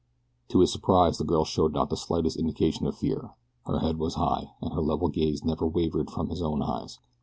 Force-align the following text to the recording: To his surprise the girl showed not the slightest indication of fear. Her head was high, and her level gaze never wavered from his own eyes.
To 0.47 0.61
his 0.61 0.71
surprise 0.73 1.19
the 1.19 1.23
girl 1.23 1.45
showed 1.45 1.73
not 1.73 1.91
the 1.91 1.95
slightest 1.95 2.35
indication 2.35 2.87
of 2.87 2.95
fear. 2.97 3.35
Her 3.67 3.81
head 3.81 3.99
was 3.99 4.15
high, 4.15 4.49
and 4.59 4.73
her 4.73 4.81
level 4.81 5.09
gaze 5.09 5.45
never 5.45 5.67
wavered 5.67 6.09
from 6.09 6.29
his 6.29 6.41
own 6.41 6.63
eyes. 6.63 6.97